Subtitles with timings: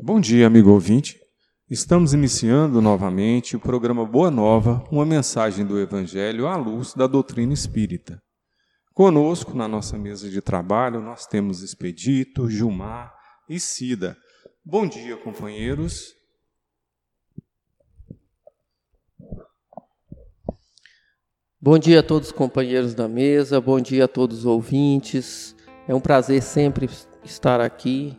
[0.00, 1.18] Bom dia, amigo ouvinte.
[1.70, 7.52] Estamos iniciando novamente o programa Boa Nova, uma mensagem do Evangelho à luz da doutrina
[7.52, 8.18] espírita.
[8.98, 13.14] Conosco, na nossa mesa de trabalho, nós temos Expedito, Gilmar
[13.48, 14.16] e Cida.
[14.64, 16.16] Bom dia, companheiros.
[21.60, 25.54] Bom dia a todos os companheiros da mesa, bom dia a todos os ouvintes.
[25.86, 26.90] É um prazer sempre
[27.22, 28.18] estar aqui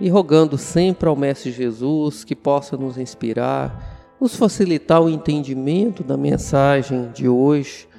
[0.00, 6.16] e rogando sempre ao Mestre Jesus que possa nos inspirar, nos facilitar o entendimento da
[6.16, 7.92] mensagem de hoje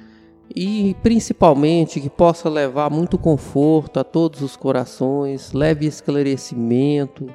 [0.54, 7.28] e principalmente que possa levar muito conforto a todos os corações, leve esclarecimento,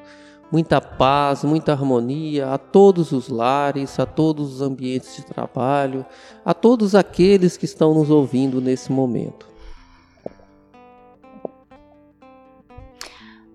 [0.52, 6.06] muita paz, muita harmonia a todos os lares, a todos os ambientes de trabalho,
[6.45, 9.50] a todos aqueles que estão nos ouvindo nesse momento.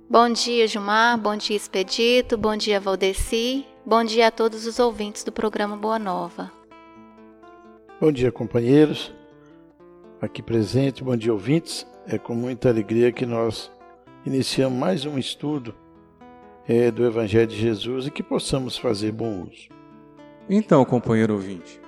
[0.08, 1.18] Bom dia, Gilmar.
[1.18, 2.38] Bom dia, Expedito.
[2.38, 3.66] Bom dia, Valdeci.
[3.84, 6.50] Bom dia a todos os ouvintes do programa Boa Nova.
[8.00, 9.12] Bom dia, companheiros
[10.20, 11.86] aqui presente, bom dia ouvintes.
[12.06, 13.70] É com muita alegria que nós
[14.24, 15.74] iniciamos mais um estudo
[16.66, 19.68] é, do Evangelho de Jesus e que possamos fazer bom uso.
[20.48, 21.80] Então, companheiro ouvinte,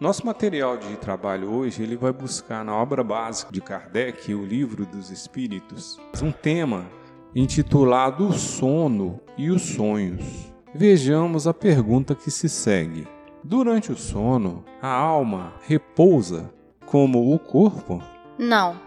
[0.00, 4.84] nosso material de trabalho hoje ele vai buscar na obra básica de Kardec, o Livro
[4.84, 6.86] dos Espíritos, um tema
[7.34, 10.52] intitulado O Sono e os Sonhos.
[10.74, 13.06] Vejamos a pergunta que se segue.
[13.42, 16.52] Durante o sono, a alma repousa
[16.90, 18.02] como o corpo?
[18.38, 18.80] Não.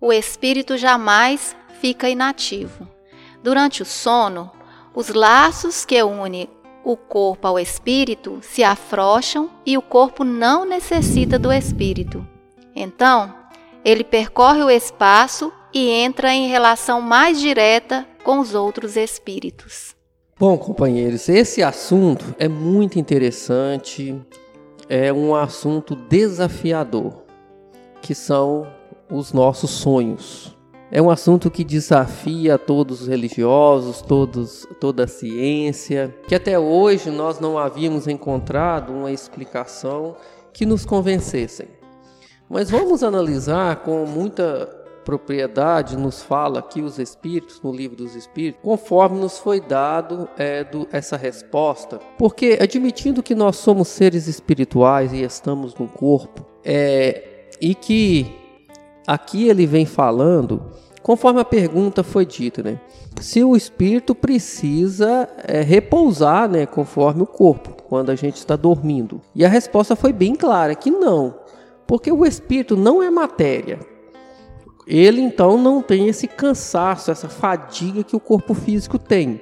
[0.00, 2.88] O espírito jamais fica inativo.
[3.42, 4.50] Durante o sono,
[4.94, 6.48] os laços que unem
[6.84, 12.26] o corpo ao espírito se afrouxam e o corpo não necessita do espírito.
[12.74, 13.32] Então,
[13.84, 19.94] ele percorre o espaço e entra em relação mais direta com os outros espíritos.
[20.38, 24.20] Bom, companheiros, esse assunto é muito interessante,
[24.88, 27.21] é um assunto desafiador
[28.02, 28.66] que são
[29.10, 30.54] os nossos sonhos.
[30.90, 37.10] É um assunto que desafia todos os religiosos, todos, toda a ciência, que até hoje
[37.10, 40.14] nós não havíamos encontrado uma explicação
[40.52, 41.68] que nos convencessem.
[42.50, 44.66] Mas vamos analisar com muita
[45.02, 50.62] propriedade, nos fala aqui os Espíritos, no livro dos Espíritos, conforme nos foi dado é,
[50.62, 51.98] do, essa resposta.
[52.18, 57.31] Porque, admitindo que nós somos seres espirituais e estamos no corpo, é,
[57.62, 58.26] e que
[59.06, 60.60] aqui ele vem falando,
[61.00, 62.80] conforme a pergunta foi dita, né?
[63.20, 69.20] Se o espírito precisa é, repousar, né, conforme o corpo, quando a gente está dormindo.
[69.32, 71.36] E a resposta foi bem clara que não,
[71.86, 73.78] porque o espírito não é matéria.
[74.84, 79.40] Ele então não tem esse cansaço, essa fadiga que o corpo físico tem.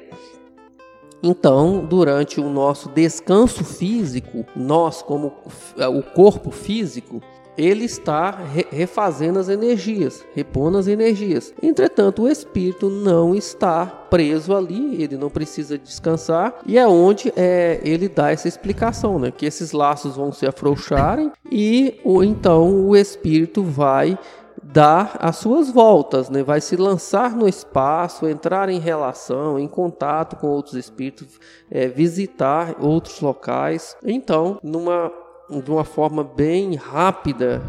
[1.22, 5.32] Então, durante o nosso descanso físico, nós, como
[5.76, 7.22] o corpo físico,
[7.60, 8.30] ele está
[8.70, 11.52] refazendo as energias, repondo as energias.
[11.62, 17.80] Entretanto, o espírito não está preso ali, ele não precisa descansar, e é onde é,
[17.84, 19.30] ele dá essa explicação, né?
[19.30, 24.18] Que esses laços vão se afrouxarem e ou então o espírito vai
[24.62, 26.42] dar as suas voltas, né?
[26.42, 31.40] vai se lançar no espaço, entrar em relação, em contato com outros espíritos,
[31.70, 33.96] é, visitar outros locais.
[34.04, 35.10] Então, numa
[35.58, 37.62] de uma forma bem rápida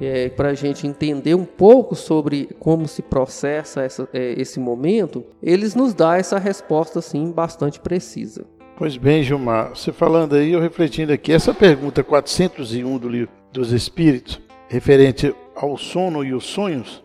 [0.00, 5.24] é, para a gente entender um pouco sobre como se processa essa, é, esse momento,
[5.42, 8.46] eles nos dá essa resposta assim bastante precisa.
[8.78, 13.72] Pois bem, Gilmar, você falando aí, eu refletindo aqui, essa pergunta 401 do livro dos
[13.72, 17.02] Espíritos, referente ao sono e os sonhos,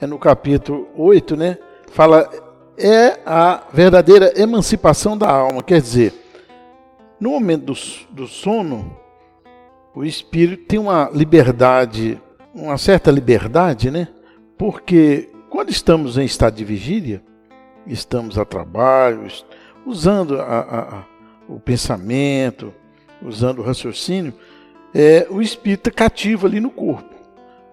[0.00, 1.58] é no capítulo 8, né?
[1.92, 2.28] Fala,
[2.76, 6.12] é a verdadeira emancipação da alma, quer dizer,
[7.20, 7.74] no momento do,
[8.10, 8.96] do sono,
[9.94, 12.20] o espírito tem uma liberdade,
[12.54, 14.08] uma certa liberdade, né?
[14.56, 17.22] Porque quando estamos em estado de vigília,
[17.86, 19.26] estamos a trabalho,
[19.84, 21.04] usando a, a, a,
[21.48, 22.72] o pensamento,
[23.20, 24.32] usando o raciocínio,
[24.94, 27.14] é, o espírito é cativo ali no corpo.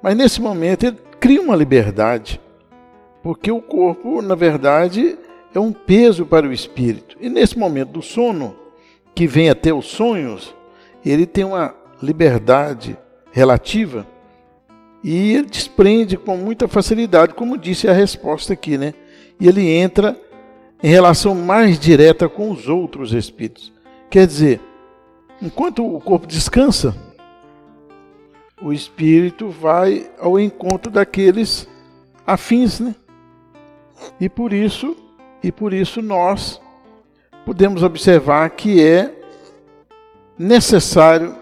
[0.01, 2.39] Mas nesse momento ele cria uma liberdade,
[3.23, 5.17] porque o corpo, na verdade,
[5.53, 7.17] é um peso para o espírito.
[7.19, 8.55] E nesse momento do sono,
[9.15, 10.55] que vem até os sonhos,
[11.03, 12.97] ele tem uma liberdade
[13.31, 14.07] relativa
[15.03, 18.93] e ele desprende com muita facilidade, como disse a resposta aqui, né?
[19.39, 20.19] E ele entra
[20.83, 23.71] em relação mais direta com os outros espíritos.
[24.09, 24.59] Quer dizer,
[25.41, 26.95] enquanto o corpo descansa,
[28.61, 31.67] o espírito vai ao encontro daqueles
[32.27, 32.93] afins, né?
[34.19, 34.95] E por isso,
[35.41, 36.61] e por isso nós
[37.45, 39.13] podemos observar que é
[40.37, 41.38] necessário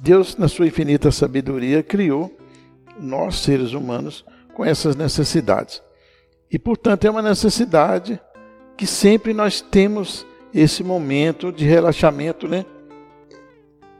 [0.00, 2.36] Deus, na sua infinita sabedoria, criou
[3.00, 4.24] nós, seres humanos,
[4.54, 5.82] com essas necessidades.
[6.50, 8.20] E, portanto, é uma necessidade
[8.76, 10.24] que sempre nós temos
[10.54, 12.64] esse momento de relaxamento, né?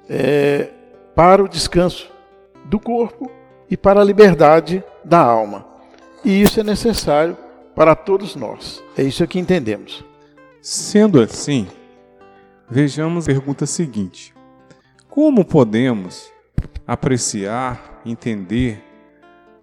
[0.09, 0.71] É,
[1.15, 2.11] para o descanso
[2.65, 3.31] do corpo
[3.69, 5.67] e para a liberdade da alma.
[6.25, 7.37] E isso é necessário
[7.75, 8.83] para todos nós.
[8.97, 10.05] É isso que entendemos.
[10.63, 11.67] Sendo assim,
[12.71, 14.35] vejamos a pergunta seguinte:
[15.21, 16.33] Como podemos
[16.87, 18.81] apreciar, entender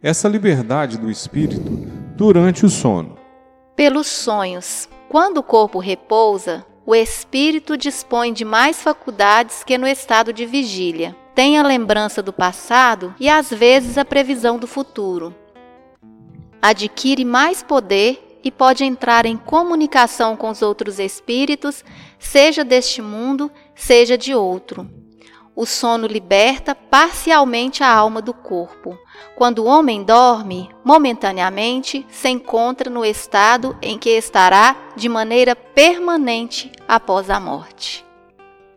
[0.03, 1.69] essa liberdade do espírito
[2.13, 3.17] durante o sono?
[3.73, 4.89] Pelos sonhos.
[5.07, 11.15] Quando o corpo repousa, o espírito dispõe de mais faculdades que no estado de vigília.
[11.33, 15.33] Tem a lembrança do passado e às vezes a previsão do futuro.
[16.61, 21.81] Adquire mais poder e pode entrar em comunicação com os outros espíritos,
[22.19, 25.04] seja deste mundo, seja de outro.
[25.55, 28.99] O sono liberta parcialmente a alma do corpo.
[29.37, 36.73] Quando o homem dorme, momentaneamente se encontra no estado em que estará de maneira permanente
[36.85, 38.05] após a morte.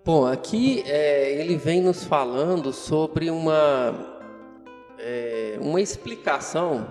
[0.04, 4.22] Bom, aqui é, ele vem nos falando sobre uma,
[5.00, 6.86] é, uma explicação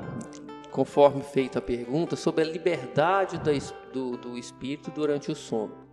[0.70, 3.40] conforme feita a pergunta, sobre a liberdade
[3.94, 5.87] do, do espírito durante o sono.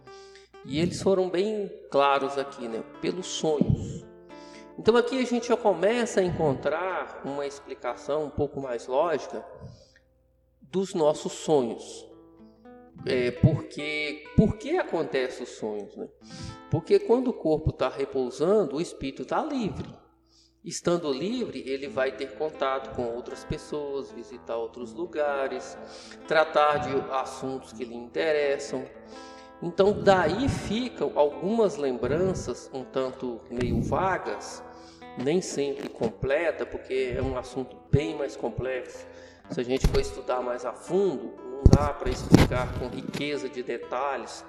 [0.64, 2.82] E eles foram bem claros aqui, né?
[3.00, 4.04] Pelos sonhos.
[4.78, 9.44] Então aqui a gente já começa a encontrar uma explicação um pouco mais lógica
[10.60, 12.08] dos nossos sonhos.
[13.06, 15.94] É, porque por que acontecem os sonhos?
[15.94, 16.08] Né?
[16.70, 19.88] Porque quando o corpo está repousando, o espírito está livre.
[20.64, 25.76] Estando livre, ele vai ter contato com outras pessoas, visitar outros lugares,
[26.26, 28.84] tratar de assuntos que lhe interessam.
[29.64, 34.62] Então, daí ficam algumas lembranças um tanto meio vagas,
[35.16, 39.06] nem sempre completa, porque é um assunto bem mais complexo.
[39.48, 43.62] Se a gente for estudar mais a fundo, não dá para explicar com riqueza de
[43.62, 44.44] detalhes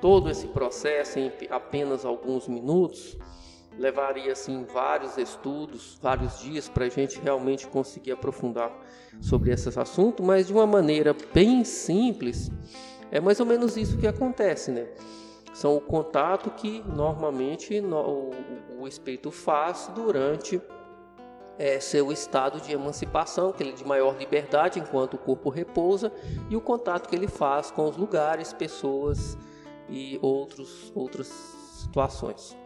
[0.00, 3.18] todo esse processo em apenas alguns minutos
[3.78, 8.70] levaria assim vários estudos, vários dias para a gente realmente conseguir aprofundar
[9.20, 12.50] sobre esses assuntos, mas de uma maneira bem simples,
[13.12, 14.86] é mais ou menos isso que acontece, né?
[15.52, 18.30] São o contato que normalmente no, o,
[18.80, 20.60] o espírito faz durante
[21.58, 26.10] é, seu estado de emancipação, que ele é de maior liberdade enquanto o corpo repousa,
[26.48, 29.36] e o contato que ele faz com os lugares, pessoas
[29.90, 31.26] e outros, outras
[31.82, 32.56] situações.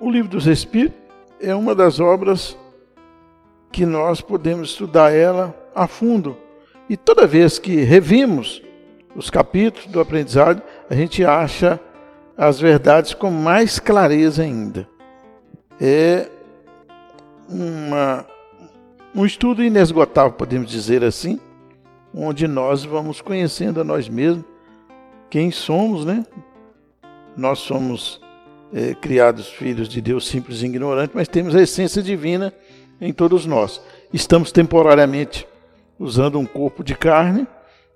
[0.00, 0.98] O Livro dos Espíritos
[1.40, 2.58] é uma das obras
[3.70, 6.36] que nós podemos estudar ela a fundo.
[6.88, 8.65] E toda vez que revimos
[9.16, 11.80] os capítulos do aprendizado, a gente acha
[12.36, 14.86] as verdades com mais clareza ainda.
[15.80, 16.28] É
[17.48, 18.26] uma,
[19.14, 21.40] um estudo inesgotável, podemos dizer assim,
[22.14, 24.44] onde nós vamos conhecendo a nós mesmos,
[25.30, 26.24] quem somos, né?
[27.36, 28.20] Nós somos
[28.72, 32.52] é, criados filhos de Deus simples e ignorantes, mas temos a essência divina
[33.00, 33.80] em todos nós.
[34.12, 35.46] Estamos temporariamente
[35.98, 37.46] usando um corpo de carne,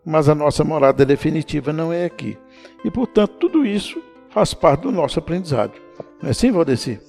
[0.04, 2.38] mas a nossa morada definitiva não é aqui.
[2.84, 5.72] E, portanto, tudo isso faz parte do nosso aprendizado.
[6.20, 7.00] Não é assim, Valdeci?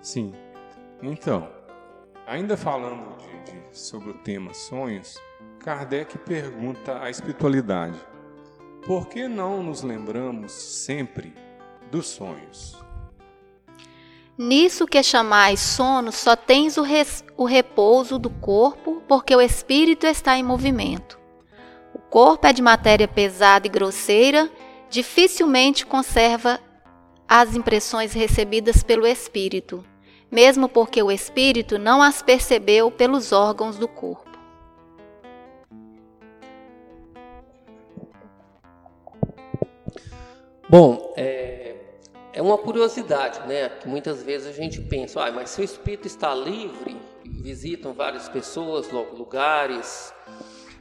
[0.00, 0.34] Sim.
[1.02, 1.48] Então,
[2.26, 5.16] ainda falando de, de, sobre o tema sonhos,
[5.60, 7.98] Kardec pergunta à espiritualidade:
[8.86, 11.34] por que não nos lembramos sempre
[11.90, 12.78] dos sonhos?
[14.38, 20.06] Nisso que chamais sono, só tens o, res, o repouso do corpo, porque o espírito
[20.06, 21.19] está em movimento.
[22.10, 24.50] Corpo é de matéria pesada e grosseira,
[24.90, 26.58] dificilmente conserva
[27.28, 29.84] as impressões recebidas pelo espírito,
[30.28, 34.28] mesmo porque o espírito não as percebeu pelos órgãos do corpo.
[40.68, 41.76] Bom, é,
[42.32, 43.68] é uma curiosidade, né?
[43.68, 48.28] Que muitas vezes a gente pensa, ah, mas se o espírito está livre, visitam várias
[48.28, 50.12] pessoas, lugares,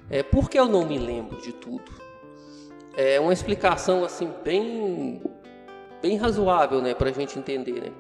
[0.10, 1.92] é, por que eu não me lembro de tudo?
[2.98, 5.22] É uma explicação assim bem
[6.02, 7.82] bem razoável, né, para a gente entender.
[7.82, 7.92] Né?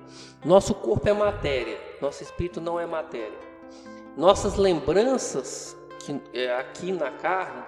[0.43, 3.37] Nosso corpo é matéria, nosso espírito não é matéria.
[4.15, 7.63] Nossas lembranças que é aqui na carne,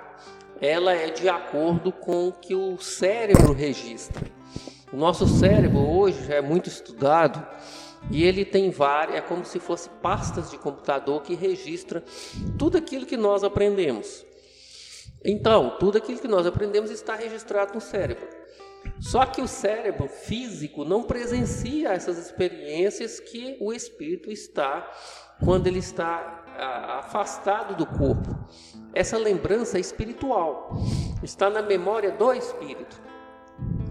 [0.59, 4.25] ela é de acordo com o que o cérebro registra.
[4.91, 7.45] O nosso cérebro hoje é muito estudado
[8.09, 12.03] e ele tem várias, é como se fosse pastas de computador que registra
[12.57, 14.25] tudo aquilo que nós aprendemos.
[15.23, 18.27] Então, tudo aquilo que nós aprendemos está registrado no cérebro.
[18.99, 24.91] Só que o cérebro físico não presencia essas experiências que o espírito está
[25.43, 26.43] quando ele está
[26.99, 28.35] afastado do corpo.
[28.93, 30.71] Essa lembrança é espiritual
[31.23, 32.99] está na memória do espírito.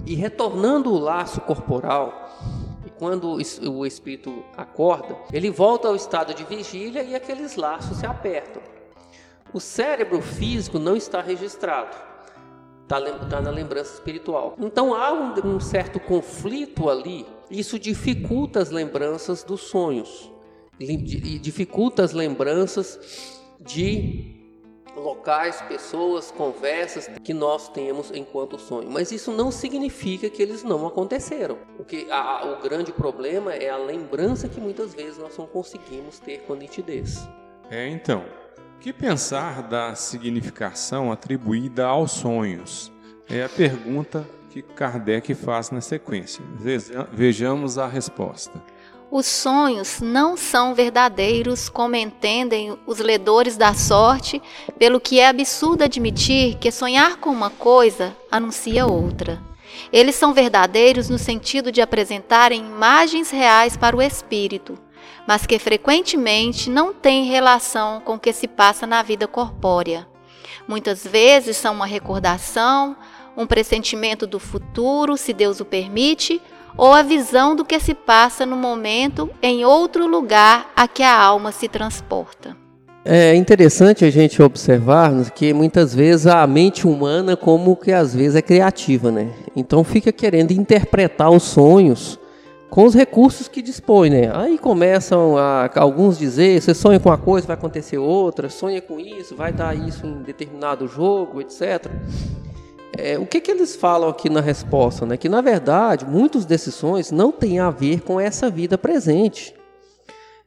[0.06, 2.28] E retornando o laço corporal,
[2.98, 3.38] quando
[3.70, 8.59] o espírito acorda, ele volta ao estado de vigília e aqueles laços se apertam.
[9.52, 11.96] O cérebro físico não está registrado,
[12.82, 14.54] está tá na lembrança espiritual.
[14.58, 20.30] Então há um, um certo conflito ali, isso dificulta as lembranças dos sonhos,
[20.78, 24.40] dificulta as lembranças de
[24.96, 28.90] locais, pessoas, conversas que nós temos enquanto sonho.
[28.90, 31.58] Mas isso não significa que eles não aconteceram.
[31.76, 36.38] Porque a, o grande problema é a lembrança que muitas vezes nós não conseguimos ter
[36.40, 37.28] com nitidez.
[37.70, 38.24] É, então,
[38.80, 42.90] que pensar da significação atribuída aos sonhos?
[43.28, 46.42] É a pergunta que Kardec faz na sequência.
[47.12, 48.60] Vejamos a resposta.
[49.10, 54.40] Os sonhos não são verdadeiros, como entendem os ledores da sorte,
[54.78, 59.38] pelo que é absurdo admitir que sonhar com uma coisa anuncia outra.
[59.92, 64.78] Eles são verdadeiros no sentido de apresentarem imagens reais para o espírito,
[65.26, 70.06] mas que frequentemente não têm relação com o que se passa na vida corpórea.
[70.66, 72.96] Muitas vezes são uma recordação,
[73.36, 76.40] um pressentimento do futuro, se Deus o permite,
[76.76, 81.18] ou a visão do que se passa no momento em outro lugar a que a
[81.18, 82.56] alma se transporta.
[83.02, 88.36] É interessante a gente observar que muitas vezes a mente humana como que às vezes
[88.36, 89.32] é criativa, né?
[89.56, 92.19] Então fica querendo interpretar os sonhos
[92.70, 94.30] com os recursos que dispõe, né?
[94.32, 99.00] Aí começam a, alguns dizer, você sonha com uma coisa, vai acontecer outra, sonha com
[99.00, 101.90] isso, vai dar isso em determinado jogo, etc.
[102.96, 105.04] É, o que, que eles falam aqui na resposta?
[105.04, 105.16] Né?
[105.16, 109.54] Que na verdade muitos desses sonhos não têm a ver com essa vida presente.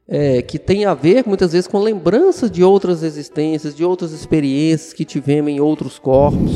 [0.06, 4.92] É, que tem a ver muitas vezes com lembranças de outras existências, de outras experiências
[4.92, 6.52] que tivemos em outros corpos,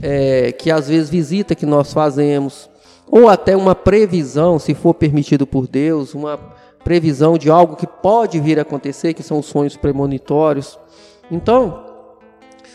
[0.00, 2.70] é, que às vezes visita que nós fazemos
[3.10, 6.38] ou até uma previsão, se for permitido por Deus, uma
[6.82, 10.78] previsão de algo que pode vir a acontecer, que são os sonhos premonitórios.
[11.30, 11.84] Então,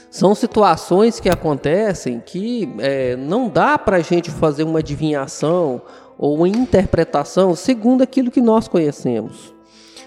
[0.10, 5.82] são situações que acontecem que é, não dá para a gente fazer uma adivinhação
[6.18, 9.54] ou uma interpretação segundo aquilo que nós conhecemos.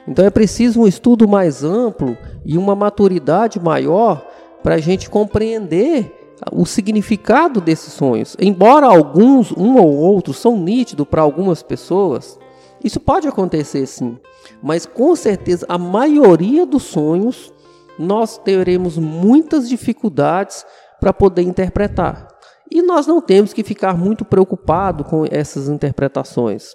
[0.07, 4.27] Então é preciso um estudo mais amplo e uma maturidade maior
[4.63, 8.37] para a gente compreender o significado desses sonhos.
[8.41, 12.39] Embora alguns, um ou outro, são nítidos para algumas pessoas,
[12.83, 14.19] isso pode acontecer sim.
[14.63, 17.53] Mas com certeza a maioria dos sonhos
[17.99, 20.65] nós teremos muitas dificuldades
[20.99, 22.29] para poder interpretar.
[22.71, 26.75] E nós não temos que ficar muito preocupados com essas interpretações.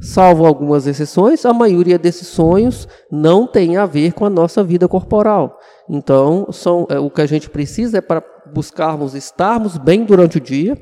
[0.00, 4.86] Salvo algumas exceções, a maioria desses sonhos não tem a ver com a nossa vida
[4.86, 5.58] corporal.
[5.88, 10.40] Então, são, é, o que a gente precisa é para buscarmos estarmos bem durante o
[10.40, 10.76] dia,